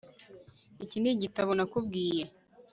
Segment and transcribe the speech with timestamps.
[0.83, 2.23] Iki nigitabo nakubwiye